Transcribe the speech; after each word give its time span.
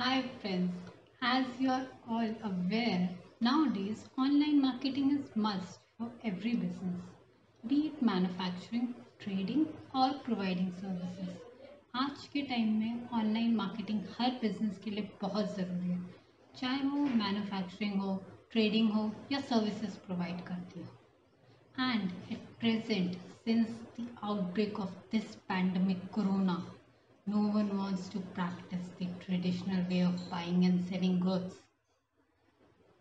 Hi 0.00 0.24
friends, 0.40 0.72
as 1.20 1.44
you 1.58 1.70
are 1.70 1.86
all 2.08 2.30
aware, 2.42 3.10
nowadays 3.38 4.08
online 4.16 4.58
marketing 4.58 5.10
is 5.10 5.36
must 5.36 5.78
for 5.98 6.08
every 6.24 6.54
business, 6.54 7.02
be 7.64 7.88
it 7.88 8.00
manufacturing, 8.00 8.94
trading 9.18 9.66
or 9.94 10.14
providing 10.24 10.72
services. 10.80 11.36
आज 11.96 12.26
के 12.32 12.42
time 12.42 12.72
में 12.78 13.08
online 13.18 13.54
marketing 13.56 14.00
हर 14.18 14.30
business 14.42 14.80
के 14.84 14.90
लिए 14.90 15.10
बहुत 15.22 15.54
ज़रूरी 15.56 15.90
है 15.90 16.00
चाहे 16.54 16.82
वो 16.88 17.04
मैन्युफैक्चरिंग 17.22 18.00
हो 18.00 18.16
ट्रेडिंग 18.52 18.90
हो 18.92 19.10
या 19.32 19.40
सर्विसेज़ 19.52 19.98
प्रोवाइड 20.06 20.44
करती 20.48 20.80
हो 20.80 21.84
and 21.84 22.10
at 22.32 22.48
present 22.60 23.16
since 23.44 23.80
the 24.00 24.08
outbreak 24.24 24.80
of 24.80 24.98
this 25.12 25.34
pandemic 25.48 26.10
corona 26.14 26.62
no 27.26 27.38
one 27.38 27.76
wants 27.76 28.08
to 28.08 28.18
practice 28.18 28.49
and 31.32 31.52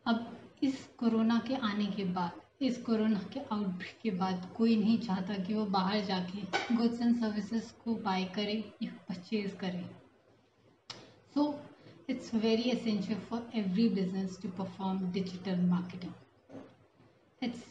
अब 0.05 0.37
इस 0.63 0.85
कोरोना 0.99 1.37
के 1.47 1.55
आने 1.55 1.85
के 1.85 2.03
बाद, 2.13 2.41
इस 2.61 2.77
कोरोना 2.83 3.19
के 3.33 3.39
आउटब्रेक 3.51 3.99
के 4.01 4.11
बाद 4.11 4.47
कोई 4.57 4.75
नहीं 4.77 4.97
चाहता 4.99 5.37
कि 5.43 5.53
वो 5.53 5.65
बाहर 5.75 5.99
जाके 6.05 6.75
गुड्स 6.75 7.01
एंड 7.01 7.15
सर्विसेज़ 7.19 7.71
को 7.83 7.95
बाय 8.05 8.23
करे 8.35 8.57
या 8.83 8.91
परचेज 9.09 9.53
करे। 9.61 9.83
So 11.33 11.43
it's 12.09 12.33
very 12.35 12.69
essential 12.69 13.19
for 13.19 13.49
every 13.55 13.87
business 13.89 14.39
to 14.41 14.49
perform 14.57 15.11
digital 15.11 15.59
marketing 15.65 16.13
it's 17.41 17.63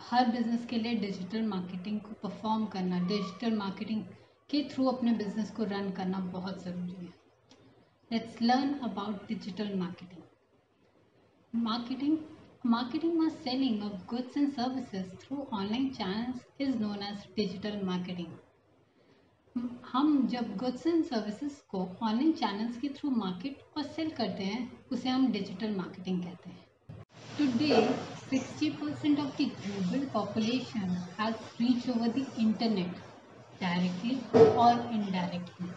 her 0.00 0.30
business 0.30 0.66
के 0.66 0.76
लिए 0.76 0.94
डिजिटल 0.98 1.42
मार्केटिंग 1.46 2.00
को 2.00 2.14
परफॉर्म 2.22 2.66
करना 2.66 2.98
डिजिटल 3.08 3.56
मार्केटिंग 3.56 4.02
के 4.50 4.62
थ्रू 4.70 4.86
अपने 4.86 5.12
बिज़नेस 5.14 5.50
को 5.50 5.64
रन 5.64 5.90
करना 5.92 6.20
बहुत 6.32 6.62
ज़रूरी 6.64 7.04
है। 7.04 7.12
Let's 8.10 8.40
learn 8.42 8.72
about 8.82 9.26
digital 9.28 9.74
marketing 9.78 11.60
marketing 11.62 12.16
marketing 12.66 13.20
और 13.20 13.28
selling 13.30 13.82
of 13.84 14.06
goods 14.10 14.36
and 14.36 14.50
services 14.52 15.10
through 15.20 15.46
online 15.52 15.88
channels 15.90 16.40
is 16.60 16.78
known 16.78 17.02
as 17.02 17.26
digital 17.36 17.80
marketing 17.84 19.60
हम 19.92 20.26
जब 20.28 20.56
गुड्स 20.56 20.86
एंड 20.86 21.04
सर्विसेज़ 21.04 21.60
को 21.70 21.84
ऑनलाइन 22.02 22.32
चैनल्स 22.32 22.80
के 22.80 22.88
थ्रू 22.98 23.10
मार्केट 23.10 23.62
और 23.76 23.82
सेल 23.82 24.10
करते 24.10 24.44
हैं 24.44 24.60
उसे 24.92 25.08
हम 25.08 25.30
डिजिटल 25.32 25.76
मार्केटिंग 25.76 26.22
कहते 26.22 26.50
हैं। 26.50 26.68
Today, 27.38 27.88
60% 28.30 29.20
of 29.20 29.36
the 29.36 29.44
global 29.56 30.02
population 30.10 30.90
has 31.18 31.34
reached 31.60 31.88
over 31.88 32.12
the 32.18 32.26
internet 32.40 33.00
directly 33.60 34.44
और 34.56 34.90
इनडायरेक्टली 34.92 35.68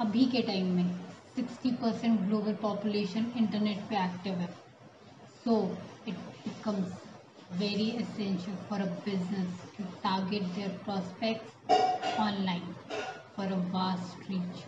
अभी 0.00 0.24
के 0.26 0.42
टाइम 0.42 0.66
में 0.76 1.05
60 1.36 1.70
परसेंट 1.80 2.20
ग्लोबल 2.20 2.54
पॉपुलेशन 2.62 3.32
इंटरनेट 3.36 3.78
पे 3.88 3.96
एक्टिव 4.04 4.34
है। 4.40 4.48
So 5.44 5.56
it 6.08 6.14
becomes 6.44 6.92
very 7.58 7.88
essential 8.02 8.56
for 8.68 8.80
a 8.80 8.86
business 9.04 9.62
to 9.76 9.84
target 10.02 10.42
their 10.54 10.68
prospects 10.84 12.18
online 12.20 12.74
for 13.36 13.52
a 13.52 13.58
vast 13.72 14.30
reach 14.30 14.64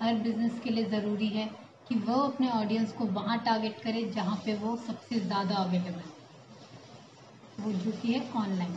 her 0.00 0.14
business 0.26 0.60
के 0.64 0.70
लिए 0.70 0.84
ज़रूरी 0.90 1.28
है 1.28 1.46
कि 1.88 1.94
वो 2.06 2.20
अपने 2.22 2.50
ऑडियंस 2.50 2.92
को 2.92 3.04
वहाँ 3.18 3.38
टारगेट 3.44 3.80
करे 3.82 4.04
जहाँ 4.14 4.36
पे 4.44 4.54
वो 4.58 4.76
सबसे 4.86 5.20
ज़्यादा 5.20 5.56
अवेलेबल 5.56 6.02
वो 7.60 7.72
जो 7.72 7.92
कि 8.02 8.12
है 8.12 8.30
online 8.36 8.76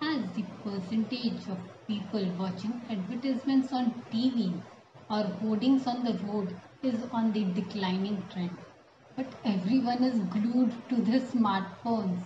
as 0.00 0.18
the 0.34 0.42
percentage 0.64 1.46
of 1.48 1.62
people 1.86 2.26
watching 2.38 2.74
advertisements 2.88 3.72
on 3.72 3.88
TV 4.10 4.44
or 5.10 5.22
hoardings 5.40 5.86
on 5.86 6.04
the 6.04 6.14
road 6.24 6.54
is 6.82 7.04
on 7.12 7.32
the 7.32 7.44
declining 7.44 8.22
trend. 8.32 8.56
But 9.16 9.26
everyone 9.44 10.04
is 10.04 10.18
glued 10.34 10.72
to 10.90 10.96
their 10.96 11.20
smartphones 11.20 12.20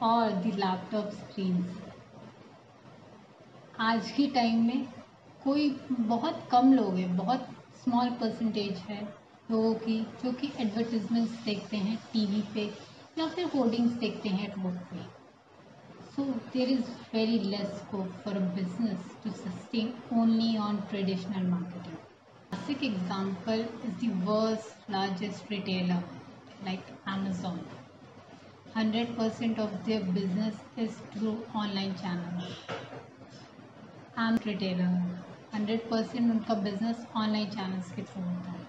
or 0.00 0.30
the 0.42 0.52
laptop 0.56 1.12
screens. 1.14 1.66
आज 3.80 4.10
के 4.16 4.26
time 4.34 4.66
में 4.66 4.84
कोई 5.44 5.68
बहुत 5.90 6.46
कम 6.50 6.72
लोग 6.72 6.94
हैं 6.94 7.16
बहुत 7.16 7.46
small 7.84 8.10
percentage 8.20 8.78
है 8.90 9.02
लोगों 9.50 9.74
की 9.80 9.98
जो 10.22 10.32
कि 10.32 10.50
एडवर्टीजमेंट्स 10.60 11.44
देखते 11.44 11.76
हैं 11.76 11.96
टीवी 12.12 12.42
पे 12.54 12.64
या 13.18 13.26
फिर 13.34 13.46
होर्डिंग्स 13.54 13.92
देखते 14.00 14.28
हैं 14.28 14.48
रोड 14.54 14.76
पे 14.90 15.23
So 16.15 16.33
there 16.53 16.67
is 16.67 16.85
very 17.11 17.39
less 17.39 17.81
scope 17.81 18.11
for 18.23 18.31
a 18.31 18.41
business 18.59 18.99
to 19.23 19.31
sustain 19.33 19.93
only 20.11 20.57
on 20.57 20.85
traditional 20.89 21.43
marketing. 21.43 21.97
Classic 22.51 22.83
example 22.83 23.65
is 23.87 23.93
the 24.01 24.09
world's 24.25 24.73
largest 24.89 25.43
retailer 25.49 26.03
like 26.65 26.81
Amazon. 27.07 27.65
100% 28.75 29.59
of 29.59 29.85
their 29.85 30.01
business 30.01 30.55
is 30.77 30.95
through 31.13 31.43
online 31.55 31.95
channels. 31.97 32.53
I'm 34.17 34.37
retailer 34.45 34.91
100% 35.53 36.31
उनका 36.31 36.63
business 36.63 36.97
online 37.15 37.51
channels 37.51 37.91
के 37.95 38.03
through 38.09 38.23
होता 38.23 38.51
है 38.51 38.65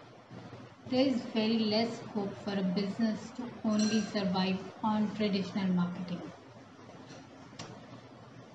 There 0.90 1.06
is 1.06 1.22
very 1.34 1.58
less 1.72 1.96
scope 2.02 2.36
for 2.44 2.54
a 2.60 2.68
business 2.78 3.30
to 3.38 3.48
only 3.64 4.00
survive 4.12 4.58
on 4.82 5.10
traditional 5.16 5.72
marketing. 5.74 6.22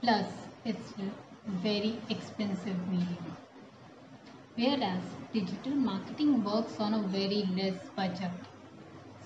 plus 0.03 0.27
it's 0.65 0.93
very 1.63 1.99
expensive 2.09 2.79
medium. 2.89 3.37
Whereas 4.57 5.03
digital 5.33 5.73
marketing 5.73 6.43
works 6.45 6.79
on 6.79 6.95
a 6.95 7.03
very 7.09 7.43
less 7.57 7.79
budget. 7.97 8.31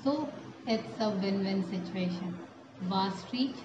So 0.03 0.29
it's 0.67 1.01
a 1.01 1.11
win-win 1.11 1.65
situation. 1.71 2.39
Vast 2.83 3.33
reach 3.33 3.57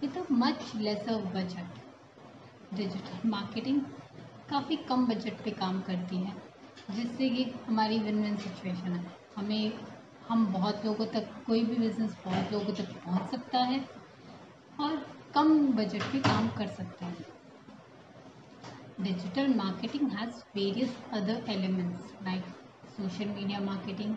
with 0.00 0.16
a 0.16 0.24
much 0.32 0.74
lesser 0.76 1.18
budget. 1.34 1.84
Digital 2.74 3.28
marketing 3.28 3.80
काफ़ी 4.50 4.76
कम 4.88 5.06
budget 5.06 5.40
पे 5.44 5.50
काम 5.60 5.80
करती 5.82 6.16
है 6.16 6.34
जिससे 6.90 7.28
कि 7.28 7.44
हमारी 7.66 7.98
win 7.98 8.22
win 8.22 8.36
situation 8.36 8.92
है 8.92 9.12
हमें 9.36 9.72
हम 10.28 10.44
बहुत 10.52 10.84
लोगों 10.84 11.06
तक 11.14 11.30
कोई 11.46 11.64
भी 11.64 11.76
बिज़नेस 11.76 12.16
बहुत 12.24 12.52
लोगों 12.52 12.74
तक 12.74 12.92
पहुँच 13.04 13.30
सकता 13.30 13.58
है 13.70 13.80
कम 15.38 15.50
बजट 15.72 16.14
में 16.14 16.22
काम 16.22 16.48
कर 16.58 16.68
सकते 16.76 17.04
हैं 17.04 17.26
digital 19.02 19.54
marketing 19.56 20.08
has 20.10 20.40
various 20.54 20.96
other 21.14 21.50
elements 21.50 22.14
like 22.24 22.44
social 22.96 23.28
media 23.34 23.60
marketing 23.60 24.14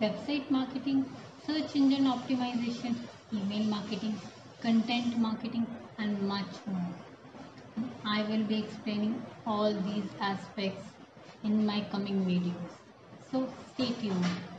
website 0.00 0.52
marketing 0.52 1.02
search 1.46 1.76
engine 1.76 2.06
optimization 2.10 2.96
email 3.34 3.68
marketing 3.70 4.14
content 4.62 5.18
marketing 5.18 5.66
and 6.00 6.22
much 6.32 6.62
more 6.68 7.10
I 8.04 8.22
will 8.22 8.42
be 8.44 8.58
explaining 8.58 9.12
all 9.46 9.72
these 9.74 10.08
aspects 10.20 10.88
in 11.44 11.64
my 11.66 11.80
coming 11.92 12.24
videos. 12.24 12.74
So, 13.30 13.48
stay 13.68 13.92
tuned. 14.00 14.51